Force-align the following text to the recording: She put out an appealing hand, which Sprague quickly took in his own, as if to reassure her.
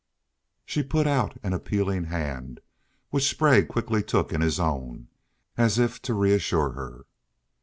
She 0.65 0.81
put 0.81 1.05
out 1.05 1.37
an 1.43 1.53
appealing 1.53 2.05
hand, 2.05 2.59
which 3.11 3.29
Sprague 3.29 3.67
quickly 3.67 4.01
took 4.01 4.33
in 4.33 4.41
his 4.41 4.59
own, 4.59 5.09
as 5.57 5.77
if 5.77 6.01
to 6.01 6.15
reassure 6.15 6.71
her. 6.71 7.05